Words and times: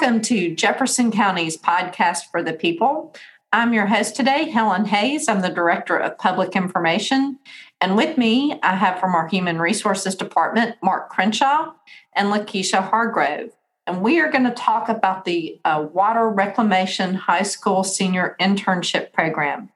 Welcome 0.00 0.22
to 0.22 0.54
Jefferson 0.54 1.10
County's 1.10 1.56
podcast 1.56 2.30
for 2.30 2.40
the 2.40 2.52
people. 2.52 3.12
I'm 3.52 3.72
your 3.72 3.86
host 3.86 4.14
today, 4.14 4.48
Helen 4.48 4.84
Hayes. 4.84 5.26
I'm 5.28 5.40
the 5.40 5.48
Director 5.48 5.96
of 5.96 6.16
Public 6.18 6.54
Information. 6.54 7.40
And 7.80 7.96
with 7.96 8.16
me, 8.16 8.60
I 8.62 8.76
have 8.76 9.00
from 9.00 9.16
our 9.16 9.26
Human 9.26 9.58
Resources 9.58 10.14
Department, 10.14 10.76
Mark 10.84 11.10
Crenshaw 11.10 11.72
and 12.12 12.28
Lakeisha 12.28 12.88
Hargrove. 12.88 13.50
And 13.88 14.00
we 14.00 14.20
are 14.20 14.30
going 14.30 14.44
to 14.44 14.52
talk 14.52 14.88
about 14.88 15.24
the 15.24 15.60
uh, 15.64 15.88
Water 15.92 16.28
Reclamation 16.28 17.14
High 17.14 17.42
School 17.42 17.82
Senior 17.82 18.36
Internship 18.40 19.12
Program. 19.12 19.68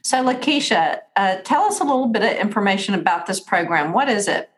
So, 0.00 0.24
Lakeisha, 0.24 1.00
uh, 1.16 1.36
tell 1.44 1.64
us 1.64 1.80
a 1.80 1.84
little 1.84 2.08
bit 2.08 2.22
of 2.22 2.38
information 2.38 2.94
about 2.94 3.26
this 3.26 3.40
program. 3.40 3.92
What 3.92 4.08
is 4.08 4.26
it? 4.26 4.48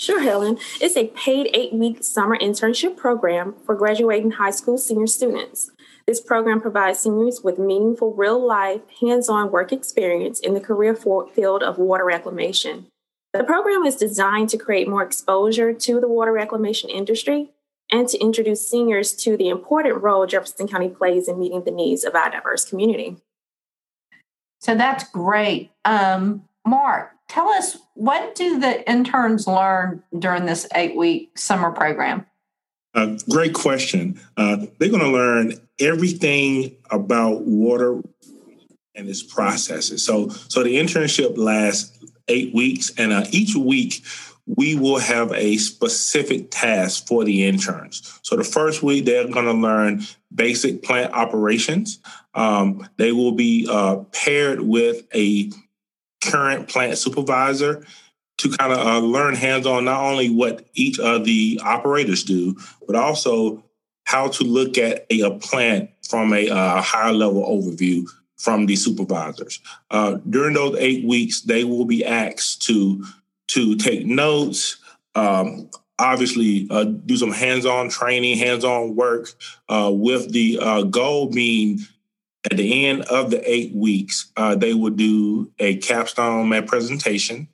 Sure, 0.00 0.22
Helen. 0.22 0.56
It's 0.80 0.96
a 0.96 1.08
paid 1.08 1.50
eight 1.52 1.74
week 1.74 2.02
summer 2.02 2.34
internship 2.34 2.96
program 2.96 3.54
for 3.66 3.74
graduating 3.74 4.30
high 4.30 4.50
school 4.50 4.78
senior 4.78 5.06
students. 5.06 5.72
This 6.06 6.22
program 6.22 6.58
provides 6.58 7.00
seniors 7.00 7.42
with 7.44 7.58
meaningful 7.58 8.14
real 8.14 8.42
life, 8.42 8.80
hands 9.02 9.28
on 9.28 9.50
work 9.50 9.72
experience 9.72 10.40
in 10.40 10.54
the 10.54 10.60
career 10.60 10.94
field 10.96 11.62
of 11.62 11.76
water 11.76 12.06
reclamation. 12.06 12.86
The 13.34 13.44
program 13.44 13.84
is 13.84 13.94
designed 13.94 14.48
to 14.48 14.56
create 14.56 14.88
more 14.88 15.02
exposure 15.02 15.74
to 15.74 16.00
the 16.00 16.08
water 16.08 16.32
reclamation 16.32 16.88
industry 16.88 17.50
and 17.92 18.08
to 18.08 18.18
introduce 18.20 18.66
seniors 18.66 19.12
to 19.16 19.36
the 19.36 19.50
important 19.50 20.02
role 20.02 20.26
Jefferson 20.26 20.66
County 20.66 20.88
plays 20.88 21.28
in 21.28 21.38
meeting 21.38 21.64
the 21.64 21.70
needs 21.70 22.04
of 22.04 22.14
our 22.14 22.30
diverse 22.30 22.64
community. 22.64 23.18
So 24.62 24.74
that's 24.74 25.04
great. 25.10 25.72
Um, 25.84 26.48
Mark, 26.66 27.12
tell 27.30 27.48
us 27.48 27.78
what 27.94 28.34
do 28.34 28.58
the 28.58 28.88
interns 28.90 29.46
learn 29.46 30.02
during 30.18 30.44
this 30.46 30.66
eight 30.74 30.96
week 30.96 31.38
summer 31.38 31.70
program? 31.70 32.26
Uh, 32.92 33.16
great 33.30 33.54
question. 33.54 34.20
Uh, 34.36 34.66
they're 34.78 34.88
going 34.88 35.00
to 35.00 35.10
learn 35.10 35.54
everything 35.78 36.76
about 36.90 37.42
water 37.42 38.02
and 38.96 39.08
its 39.08 39.22
processes. 39.22 40.04
So, 40.04 40.28
so 40.28 40.64
the 40.64 40.76
internship 40.76 41.38
lasts 41.38 41.96
eight 42.26 42.52
weeks, 42.52 42.92
and 42.98 43.12
uh, 43.12 43.24
each 43.30 43.54
week 43.54 44.04
we 44.46 44.74
will 44.74 44.98
have 44.98 45.32
a 45.32 45.56
specific 45.58 46.50
task 46.50 47.06
for 47.06 47.24
the 47.24 47.46
interns. 47.46 48.18
So 48.22 48.34
the 48.34 48.42
first 48.42 48.82
week, 48.82 49.04
they're 49.04 49.28
going 49.28 49.46
to 49.46 49.52
learn 49.52 50.02
basic 50.34 50.82
plant 50.82 51.12
operations. 51.12 52.00
Um, 52.34 52.88
they 52.96 53.12
will 53.12 53.32
be 53.32 53.68
uh, 53.70 53.98
paired 54.12 54.60
with 54.60 55.06
a 55.14 55.50
current 56.30 56.68
plant 56.68 56.98
supervisor 56.98 57.84
to 58.38 58.48
kind 58.56 58.72
of 58.72 58.78
uh, 58.78 58.98
learn 59.00 59.34
hands 59.34 59.66
on 59.66 59.84
not 59.84 60.02
only 60.02 60.30
what 60.30 60.66
each 60.72 60.98
of 60.98 61.24
the 61.24 61.60
operators 61.62 62.24
do, 62.24 62.56
but 62.86 62.96
also 62.96 63.62
how 64.04 64.28
to 64.28 64.44
look 64.44 64.78
at 64.78 65.06
a, 65.10 65.20
a 65.20 65.30
plant 65.30 65.90
from 66.08 66.32
a 66.32 66.48
uh, 66.48 66.80
higher 66.80 67.12
level 67.12 67.42
overview 67.42 68.08
from 68.38 68.64
the 68.64 68.74
supervisors. 68.74 69.60
Uh, 69.90 70.18
during 70.28 70.54
those 70.54 70.76
eight 70.78 71.04
weeks, 71.04 71.42
they 71.42 71.64
will 71.64 71.84
be 71.84 72.04
asked 72.04 72.62
to 72.62 73.04
to 73.48 73.76
take 73.76 74.06
notes, 74.06 74.76
um, 75.16 75.68
obviously 75.98 76.68
uh, 76.70 76.84
do 76.84 77.16
some 77.16 77.32
hands-on 77.32 77.90
training, 77.90 78.38
hands-on 78.38 78.94
work, 78.94 79.28
uh, 79.68 79.90
with 79.92 80.32
the 80.32 80.56
goal 80.90 81.28
being 81.28 81.80
at 82.50 82.56
the 82.56 82.86
end 82.86 83.02
of 83.02 83.30
the 83.30 83.50
eight 83.50 83.74
weeks, 83.74 84.32
uh, 84.36 84.54
they 84.54 84.74
will 84.74 84.90
do 84.90 85.50
a 85.58 85.76
capstone 85.76 86.66
presentation 86.66 87.48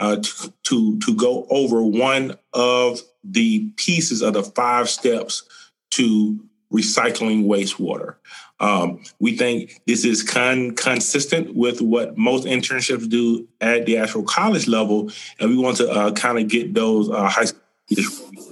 uh, 0.00 0.16
to, 0.16 0.52
to 0.62 0.98
to 1.00 1.14
go 1.14 1.46
over 1.50 1.82
one 1.82 2.36
of 2.52 3.00
the 3.24 3.68
pieces 3.76 4.22
of 4.22 4.34
the 4.34 4.42
five 4.42 4.88
steps 4.88 5.42
to 5.90 6.38
recycling 6.72 7.46
wastewater. 7.46 8.16
Um, 8.60 9.02
we 9.20 9.36
think 9.36 9.80
this 9.86 10.04
is 10.04 10.22
con- 10.22 10.72
consistent 10.72 11.54
with 11.54 11.80
what 11.80 12.18
most 12.18 12.44
internships 12.44 13.08
do 13.08 13.48
at 13.60 13.86
the 13.86 13.96
actual 13.98 14.24
college 14.24 14.68
level, 14.68 15.10
and 15.40 15.50
we 15.50 15.56
want 15.56 15.78
to 15.78 15.90
uh, 15.90 16.12
kind 16.12 16.38
of 16.38 16.48
get 16.48 16.74
those 16.74 17.08
uh, 17.10 17.28
high 17.28 17.46
school 17.46 17.60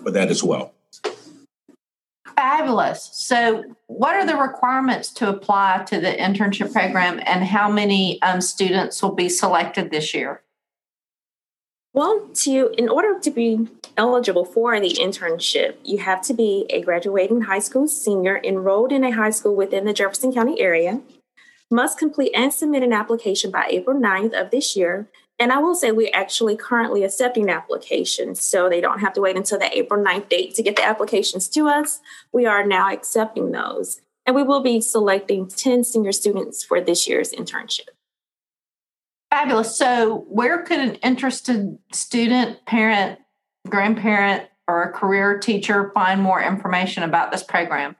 for 0.03 0.11
that 0.12 0.31
as 0.31 0.43
well. 0.43 0.72
Fabulous. 2.37 3.09
So, 3.13 3.65
what 3.87 4.15
are 4.15 4.27
the 4.27 4.37
requirements 4.37 5.11
to 5.15 5.29
apply 5.29 5.85
to 5.89 5.99
the 5.99 6.11
internship 6.11 6.73
program, 6.73 7.21
and 7.25 7.43
how 7.45 7.71
many 7.71 8.21
um, 8.21 8.43
students 8.43 9.03
will 9.03 9.15
be 9.15 9.29
selected 9.31 9.91
this 9.91 10.13
year? 10.13 10.43
Well, 11.95 12.29
to 12.35 12.75
in 12.77 12.91
order 12.91 13.19
to 13.19 13.31
be 13.31 13.69
eligible 13.97 14.45
for 14.45 14.79
the 14.79 14.91
internship, 15.01 15.77
you 15.83 15.97
have 15.97 16.21
to 16.23 16.35
be 16.35 16.67
a 16.69 16.83
graduating 16.83 17.43
high 17.43 17.59
school 17.59 17.89
senior 17.89 18.39
enrolled 18.45 18.93
in 18.93 19.03
a 19.03 19.13
high 19.13 19.31
school 19.31 19.57
within 19.57 19.87
the 19.87 19.95
Jefferson 19.95 20.31
County 20.35 20.61
area, 20.61 21.01
must 21.71 21.99
complete 21.99 22.33
and 22.35 22.53
submit 22.53 22.83
an 22.83 22.93
application 22.93 23.51
by 23.51 23.67
April 23.71 23.99
9th 23.99 24.39
of 24.39 24.51
this 24.51 24.77
year. 24.77 25.09
And 25.39 25.53
I 25.53 25.59
will 25.59 25.75
say 25.75 25.93
we're 25.93 26.09
actually 26.15 26.57
currently 26.57 27.05
accepting 27.05 27.51
applications, 27.51 28.41
so 28.41 28.69
they 28.69 28.81
don't 28.81 29.01
have 29.01 29.13
to 29.15 29.21
wait 29.21 29.37
until 29.37 29.59
the 29.59 29.77
April 29.77 30.03
9th 30.03 30.29
date 30.31 30.55
to 30.55 30.63
get 30.63 30.77
the 30.77 30.85
applications 30.85 31.49
to 31.49 31.69
us. 31.69 32.01
We 32.33 32.47
are 32.47 32.67
now 32.67 32.91
accepting 32.91 33.51
those. 33.53 34.01
And 34.25 34.35
we 34.35 34.43
will 34.43 34.63
be 34.63 34.81
selecting 34.81 35.47
10 35.47 35.85
senior 35.85 36.13
students 36.13 36.65
for 36.65 36.81
this 36.81 37.07
year's 37.07 37.33
internship. 37.33 37.89
Fabulous. 39.31 39.77
So, 39.77 40.25
where 40.29 40.63
could 40.63 40.81
an 40.81 40.95
interested 40.97 41.79
student, 41.93 42.65
parent, 42.65 43.21
grandparent, 43.69 44.49
or 44.67 44.83
a 44.83 44.93
career 44.93 45.39
teacher 45.39 45.91
find 45.95 46.23
more 46.23 46.43
information 46.43 47.03
about 47.03 47.31
this 47.31 47.43
program? 47.43 47.97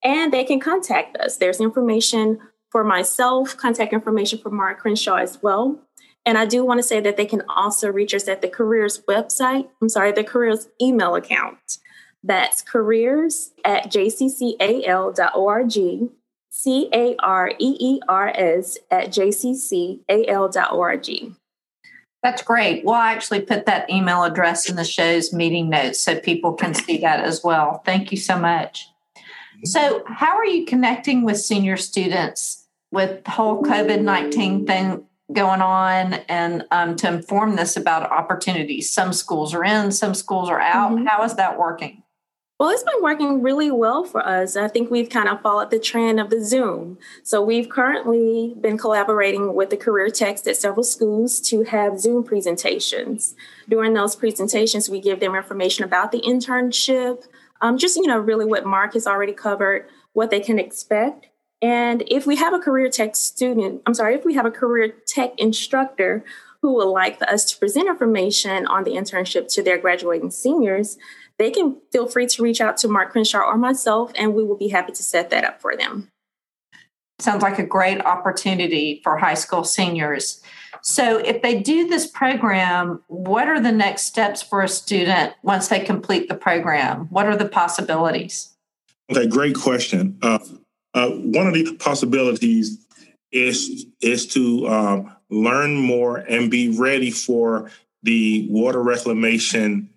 and 0.06 0.32
they 0.32 0.46
can 0.46 0.62
contact 0.62 1.18
us. 1.18 1.36
There's 1.36 1.60
information 1.60 2.40
for 2.72 2.86
myself, 2.86 3.58
contact 3.58 3.92
information 3.92 4.40
for 4.40 4.52
Mark 4.52 4.80
Crenshaw 4.80 5.16
as 5.16 5.44
well. 5.44 5.82
And 6.26 6.38
I 6.38 6.46
do 6.46 6.64
want 6.64 6.80
to 6.80 6.84
say 6.84 7.00
that 7.00 7.18
they 7.18 7.26
can 7.26 7.44
also 7.50 7.90
reach 7.90 8.14
us 8.14 8.28
at 8.28 8.42
the 8.42 8.50
careers 8.50 9.02
website. 9.08 9.68
I'm 9.82 9.90
sorry, 9.90 10.12
the 10.12 10.24
careers 10.24 10.68
email 10.82 11.16
account. 11.16 11.80
That's 12.24 12.62
careers 12.62 13.52
at 13.64 13.86
jccal.org. 13.86 15.74
C 16.52 16.90
A 16.94 17.16
R 17.20 17.52
E 17.58 17.78
E 17.80 18.02
R 18.10 18.34
S 18.36 18.78
at 18.92 19.10
jccal.org. 19.10 20.10
That's 22.22 22.42
great. 22.42 22.84
We'll 22.84 22.96
actually 22.96 23.42
put 23.42 23.66
that 23.66 23.90
email 23.90 24.24
address 24.24 24.70
in 24.70 24.76
the 24.76 24.84
show's 24.84 25.32
meeting 25.32 25.70
notes 25.70 26.00
so 26.00 26.20
people 26.20 26.54
can 26.54 26.74
see 26.74 26.98
that 26.98 27.22
as 27.22 27.44
well. 27.44 27.82
Thank 27.86 28.12
you 28.12 28.18
so 28.18 28.38
much. 28.38 28.90
So, 29.64 30.04
how 30.06 30.36
are 30.36 30.46
you 30.46 30.66
connecting 30.66 31.24
with 31.24 31.40
senior 31.40 31.78
students 31.78 32.66
with 32.92 33.24
the 33.24 33.32
whole 33.32 33.64
COVID 33.64 34.02
19 34.02 34.66
thing 34.66 35.06
going 35.32 35.62
on 35.62 36.14
and 36.28 36.66
um, 36.72 36.96
to 36.98 37.08
inform 37.08 37.56
this 37.56 37.78
about 37.78 38.12
opportunities? 38.12 38.92
Some 38.92 39.14
schools 39.14 39.54
are 39.54 39.64
in, 39.64 39.92
some 39.92 40.14
schools 40.14 40.50
are 40.50 40.60
out. 40.60 40.92
Mm-hmm. 40.92 41.06
How 41.06 41.24
is 41.24 41.36
that 41.36 41.58
working? 41.58 42.04
Well, 42.60 42.72
it's 42.72 42.84
been 42.84 43.02
working 43.02 43.42
really 43.42 43.72
well 43.72 44.04
for 44.04 44.20
us. 44.28 44.58
I 44.58 44.68
think 44.68 44.92
we've 44.92 45.08
kind 45.10 45.30
of 45.30 45.42
followed 45.42 45.72
the 45.72 45.80
trend 45.80 46.20
of 46.20 46.30
the 46.30 46.44
Zoom. 46.44 46.98
So 47.24 47.42
we've 47.42 47.70
currently 47.70 48.54
been 48.60 48.78
collaborating 48.78 49.54
with 49.54 49.70
the 49.70 49.78
career 49.78 50.10
techs 50.10 50.46
at 50.46 50.58
several 50.58 50.84
schools 50.84 51.40
to 51.42 51.64
have 51.64 52.02
Zoom 52.02 52.26
presentations. 52.26 53.34
During 53.70 53.94
those 53.94 54.18
presentations, 54.18 54.90
we 54.90 55.00
give 55.00 55.22
them 55.22 55.36
information 55.36 55.86
about 55.86 56.12
the 56.12 56.20
internship, 56.20 57.24
um, 57.62 57.78
just, 57.78 57.96
you 57.96 58.08
know, 58.08 58.20
really 58.20 58.46
what 58.46 58.66
Mark 58.66 58.92
has 58.94 59.08
already 59.08 59.32
covered, 59.32 59.88
what 60.12 60.30
they 60.30 60.42
can 60.42 60.60
expect. 60.60 61.29
And 61.62 62.04
if 62.08 62.26
we 62.26 62.38
have 62.38 62.54
a 62.54 62.60
career 62.60 62.90
tech 62.90 63.16
student, 63.16 63.82
I'm 63.86 63.94
sorry, 63.94 64.16
if 64.16 64.24
we 64.24 64.36
have 64.36 64.46
a 64.46 64.52
career 64.52 64.94
tech 65.06 65.34
instructor 65.38 66.24
who 66.62 66.74
would 66.76 66.86
like 66.86 67.20
for 67.20 67.30
us 67.30 67.46
to 67.52 67.58
present 67.58 67.88
information 67.88 68.66
on 68.68 68.84
the 68.84 68.92
internship 68.92 69.54
to 69.54 69.64
their 69.64 69.78
graduating 69.78 70.32
seniors, 70.32 70.98
they 71.38 71.52
can 71.52 71.78
feel 71.92 72.08
free 72.08 72.28
to 72.28 72.44
reach 72.44 72.60
out 72.62 72.78
to 72.78 72.88
Mark 72.88 73.12
Crenshaw 73.12 73.40
or 73.40 73.58
myself, 73.58 74.12
and 74.16 74.34
we 74.34 74.44
will 74.44 74.58
be 74.58 74.68
happy 74.68 74.92
to 74.92 75.04
set 75.04 75.30
that 75.30 75.46
up 75.46 75.62
for 75.62 75.76
them. 75.76 76.10
Sounds 77.20 77.42
like 77.42 77.60
a 77.60 77.66
great 77.66 78.02
opportunity 78.06 79.02
for 79.04 79.18
high 79.18 79.34
school 79.34 79.64
seniors. 79.64 80.42
So, 80.82 81.18
if 81.18 81.42
they 81.42 81.60
do 81.60 81.88
this 81.88 82.08
program, 82.08 83.04
what 83.08 83.50
are 83.50 83.60
the 83.60 83.72
next 83.72 84.04
steps 84.04 84.42
for 84.42 84.62
a 84.62 84.70
student 84.70 85.34
once 85.44 85.68
they 85.68 85.82
complete 85.82 86.30
the 86.30 86.36
program? 86.36 87.08
What 87.10 87.26
are 87.26 87.36
the 87.36 87.48
possibilities? 87.48 88.56
Okay, 89.12 89.28
great 89.28 89.56
question. 89.56 90.18
Uh, 90.22 90.40
uh, 90.94 91.10
one 91.10 91.48
of 91.48 91.54
the 91.54 91.76
possibilities 91.76 92.86
is 93.32 93.86
is 94.02 94.28
to 94.28 94.68
um, 94.68 95.16
learn 95.30 95.76
more 95.76 96.18
and 96.18 96.50
be 96.50 96.78
ready 96.78 97.12
for 97.12 97.70
the 98.04 98.48
water 98.50 98.82
reclamation 98.82 99.90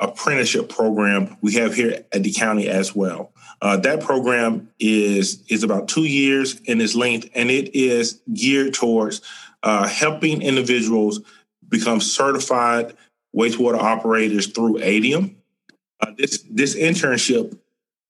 apprenticeship 0.00 0.68
program 0.68 1.36
we 1.40 1.54
have 1.54 1.74
here 1.74 2.04
at 2.12 2.22
the 2.22 2.32
county 2.32 2.68
as 2.68 2.94
well. 2.94 3.32
Uh, 3.60 3.76
that 3.76 4.00
program 4.00 4.68
is 4.78 5.42
is 5.48 5.62
about 5.62 5.88
two 5.88 6.04
years 6.04 6.60
in 6.64 6.80
its 6.80 6.94
length, 6.94 7.28
and 7.34 7.50
it 7.50 7.74
is 7.74 8.20
geared 8.32 8.74
towards 8.74 9.22
uh, 9.62 9.86
helping 9.86 10.42
individuals 10.42 11.20
become 11.68 12.00
certified 12.00 12.94
wastewater 13.34 13.78
operators 13.78 14.48
through 14.48 14.78
ADEM. 14.78 15.36
Uh, 16.00 16.12
this 16.18 16.44
this 16.50 16.74
internship 16.74 17.56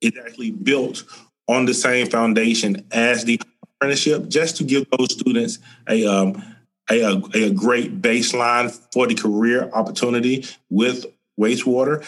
is 0.01 0.13
actually 0.25 0.51
built 0.51 1.05
on 1.53 1.67
the 1.67 1.75
same 1.75 2.07
foundation 2.09 2.87
as 2.91 3.25
the 3.25 3.41
apprenticeship, 3.63 4.29
just 4.29 4.57
to 4.57 4.65
give 4.65 4.87
those 4.91 5.13
students 5.13 5.59
a 5.89 6.07
um, 6.07 6.43
a, 6.91 7.01
a, 7.03 7.23
a 7.35 7.51
great 7.51 8.03
baseline 8.03 8.71
for 8.93 9.07
the 9.07 9.15
career 9.15 9.71
opportunity 9.73 10.45
with 10.71 11.07
wastewater. 11.39 12.05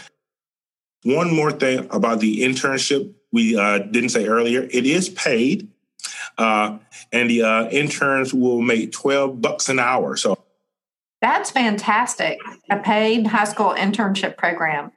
One 1.04 1.34
more 1.34 1.52
thing 1.52 1.86
about 1.90 2.20
the 2.20 2.42
internship 2.42 3.12
we 3.32 3.56
uh, 3.56 3.78
didn't 3.78 4.10
say 4.10 4.26
earlier, 4.26 4.62
it 4.70 4.86
is 4.86 5.08
paid. 5.08 5.68
Uh, 6.38 6.78
and 7.12 7.30
the 7.30 7.42
uh, 7.42 7.68
interns 7.68 8.32
will 8.32 8.60
make 8.60 8.92
12 8.92 9.40
bucks 9.40 9.68
an 9.68 9.78
hour. 9.78 10.16
So 10.16 10.38
that's 11.20 11.50
fantastic. 11.50 12.38
A 12.70 12.78
paid 12.78 13.26
high 13.26 13.44
school 13.44 13.74
internship 13.76 14.36
program. 14.36 14.92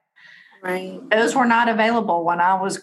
Right. 0.63 0.99
Those 1.09 1.35
were 1.35 1.45
not 1.45 1.69
available 1.69 2.23
when 2.23 2.41
I 2.41 2.55
was. 2.55 2.81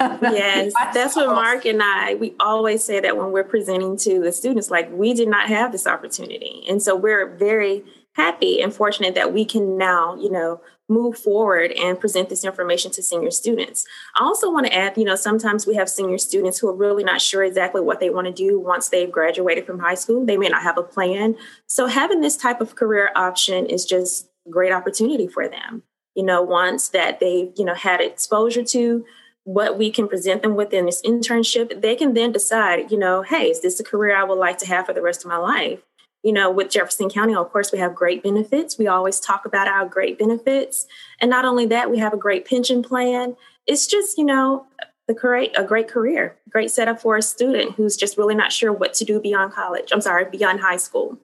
yes, 0.22 0.72
that's 0.92 1.16
what 1.16 1.28
Mark 1.28 1.66
and 1.66 1.82
I, 1.82 2.14
we 2.14 2.34
always 2.40 2.84
say 2.84 3.00
that 3.00 3.16
when 3.16 3.32
we're 3.32 3.44
presenting 3.44 3.96
to 3.98 4.20
the 4.20 4.32
students, 4.32 4.70
like 4.70 4.90
we 4.92 5.14
did 5.14 5.28
not 5.28 5.48
have 5.48 5.72
this 5.72 5.86
opportunity. 5.86 6.64
And 6.68 6.82
so 6.82 6.96
we're 6.96 7.34
very 7.36 7.84
happy 8.14 8.62
and 8.62 8.72
fortunate 8.72 9.14
that 9.14 9.32
we 9.32 9.44
can 9.44 9.76
now, 9.76 10.16
you 10.16 10.30
know, 10.30 10.60
move 10.88 11.16
forward 11.16 11.72
and 11.72 11.98
present 11.98 12.28
this 12.28 12.44
information 12.44 12.90
to 12.92 13.02
senior 13.02 13.30
students. 13.30 13.86
I 14.16 14.24
also 14.24 14.50
want 14.52 14.66
to 14.66 14.74
add, 14.74 14.96
you 14.96 15.04
know, 15.04 15.16
sometimes 15.16 15.66
we 15.66 15.74
have 15.76 15.88
senior 15.88 16.18
students 16.18 16.58
who 16.58 16.68
are 16.68 16.76
really 16.76 17.04
not 17.04 17.20
sure 17.20 17.42
exactly 17.42 17.80
what 17.80 18.00
they 18.00 18.10
want 18.10 18.26
to 18.26 18.32
do 18.32 18.60
once 18.60 18.88
they've 18.88 19.10
graduated 19.10 19.66
from 19.66 19.78
high 19.78 19.94
school. 19.94 20.26
They 20.26 20.36
may 20.36 20.48
not 20.48 20.62
have 20.62 20.76
a 20.76 20.82
plan. 20.82 21.36
So 21.66 21.86
having 21.86 22.20
this 22.20 22.36
type 22.36 22.60
of 22.60 22.76
career 22.76 23.10
option 23.16 23.66
is 23.66 23.84
just 23.84 24.28
great 24.50 24.72
opportunity 24.72 25.26
for 25.26 25.48
them. 25.48 25.82
You 26.14 26.24
know, 26.24 26.42
once 26.42 26.88
that 26.90 27.18
they've, 27.18 27.50
you 27.56 27.64
know, 27.64 27.74
had 27.74 28.00
exposure 28.00 28.62
to 28.62 29.04
what 29.44 29.78
we 29.78 29.90
can 29.90 30.08
present 30.08 30.42
them 30.42 30.56
with 30.56 30.72
in 30.72 30.86
this 30.86 31.02
internship, 31.02 31.80
they 31.80 31.94
can 31.94 32.14
then 32.14 32.32
decide, 32.32 32.90
you 32.90 32.98
know, 32.98 33.22
hey, 33.22 33.50
is 33.50 33.60
this 33.60 33.78
a 33.78 33.84
career 33.84 34.16
I 34.16 34.24
would 34.24 34.38
like 34.38 34.58
to 34.58 34.66
have 34.66 34.86
for 34.86 34.92
the 34.92 35.02
rest 35.02 35.22
of 35.22 35.28
my 35.28 35.36
life? 35.36 35.80
you 36.24 36.32
know, 36.32 36.50
with 36.50 36.70
Jefferson 36.70 37.10
County, 37.10 37.34
of 37.34 37.52
course, 37.52 37.70
we 37.70 37.78
have 37.78 37.94
great 37.94 38.22
benefits. 38.22 38.78
We 38.78 38.88
always 38.88 39.20
talk 39.20 39.44
about 39.44 39.68
our 39.68 39.86
great 39.86 40.18
benefits. 40.18 40.86
And 41.20 41.30
not 41.30 41.44
only 41.44 41.66
that, 41.66 41.90
we 41.90 41.98
have 41.98 42.14
a 42.14 42.16
great 42.16 42.48
pension 42.48 42.82
plan. 42.82 43.36
It's 43.66 43.86
just, 43.86 44.16
you 44.16 44.24
know, 44.24 44.66
the 45.06 45.12
great 45.12 45.52
a 45.56 45.62
great 45.62 45.86
career, 45.86 46.34
great 46.48 46.70
setup 46.70 46.98
for 46.98 47.18
a 47.18 47.22
student 47.22 47.72
who's 47.72 47.94
just 47.94 48.16
really 48.16 48.34
not 48.34 48.52
sure 48.52 48.72
what 48.72 48.94
to 48.94 49.04
do 49.04 49.20
beyond 49.20 49.52
college. 49.52 49.90
I'm 49.92 50.00
sorry, 50.00 50.24
beyond 50.24 50.60
high 50.60 50.78
school. 50.78 51.18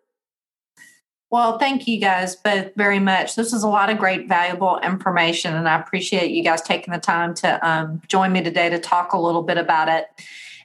Well, 1.31 1.59
thank 1.59 1.87
you 1.87 2.01
guys 2.01 2.35
both 2.35 2.75
very 2.75 2.99
much. 2.99 3.37
This 3.37 3.53
is 3.53 3.63
a 3.63 3.69
lot 3.69 3.89
of 3.89 3.99
great, 3.99 4.29
valuable 4.29 4.81
information, 4.81 5.55
and 5.55 5.69
I 5.69 5.79
appreciate 5.79 6.33
you 6.33 6.43
guys 6.43 6.61
taking 6.61 6.93
the 6.93 6.99
time 6.99 7.35
to 7.35 7.69
um, 7.69 8.03
join 8.09 8.33
me 8.33 8.43
today 8.43 8.69
to 8.69 8.81
talk 8.81 9.13
a 9.13 9.19
little 9.19 9.43
bit 9.43 9.57
about 9.57 9.89
it. 9.89 10.07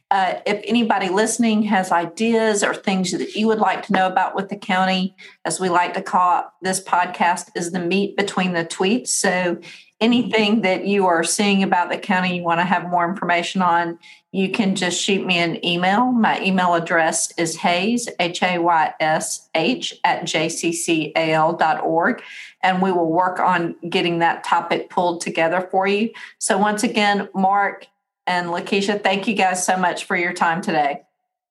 Uh, 0.09 0.35
if 0.45 0.62
anybody 0.65 1.09
listening 1.09 1.62
has 1.63 1.91
ideas 1.91 2.63
or 2.63 2.73
things 2.73 3.12
that 3.12 3.35
you 3.35 3.45
would 3.45 3.59
like 3.59 3.85
to 3.85 3.94
know 3.94 4.07
about 4.07 4.35
with 4.35 4.50
the 4.50 4.56
county, 4.56 5.15
as 5.45 5.59
we 5.59 5.69
like 5.69 5.94
to 5.94 6.01
call 6.01 6.39
it, 6.39 6.45
this 6.63 6.83
podcast, 6.83 7.50
is 7.56 7.71
the 7.71 7.79
meat 7.79 8.17
between 8.17 8.53
the 8.53 8.65
tweets. 8.65 9.09
So 9.09 9.59
anything 10.01 10.62
that 10.62 10.86
you 10.86 11.07
are 11.07 11.24
seeing 11.24 11.63
about 11.63 11.89
the 11.89 11.97
county 11.97 12.38
you 12.38 12.44
want 12.44 12.59
to 12.59 12.65
have 12.65 12.89
more 12.89 13.07
information 13.07 13.62
on, 13.62 13.97
you 14.31 14.51
can 14.51 14.75
just 14.75 15.01
shoot 15.01 15.25
me 15.25 15.38
an 15.38 15.63
email. 15.65 16.12
My 16.12 16.42
email 16.42 16.74
address 16.74 17.31
is 17.38 17.57
hayes, 17.57 18.09
H 18.19 18.44
A 18.44 18.57
Y 18.57 18.94
S 19.00 19.50
H, 19.56 19.95
at 20.03 20.24
jccal.org. 20.24 22.24
And 22.62 22.81
we 22.81 22.92
will 22.92 23.12
work 23.12 23.39
on 23.39 23.75
getting 23.88 24.19
that 24.19 24.44
topic 24.44 24.89
pulled 24.89 25.21
together 25.21 25.68
for 25.71 25.88
you. 25.88 26.12
So, 26.39 26.57
once 26.57 26.83
again, 26.83 27.30
Mark, 27.33 27.88
and 28.27 28.48
Lakeisha, 28.48 29.01
thank 29.01 29.27
you 29.27 29.36
guys 29.36 29.65
so 29.65 29.77
much 29.77 30.06
for 30.06 30.18
your 30.18 30.33
time 30.33 30.62
today. 30.62 31.03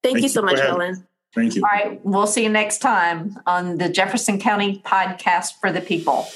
Thank, 0.02 0.16
thank 0.16 0.22
you 0.22 0.28
so 0.28 0.42
much, 0.42 0.60
Helen. 0.60 1.06
Thank 1.34 1.56
you. 1.56 1.62
All 1.62 1.70
right. 1.70 2.04
We'll 2.04 2.26
see 2.26 2.44
you 2.44 2.50
next 2.50 2.78
time 2.78 3.38
on 3.46 3.78
the 3.78 3.88
Jefferson 3.88 4.38
County 4.38 4.82
Podcast 4.84 5.54
for 5.60 5.72
the 5.72 5.80
People. 5.80 6.26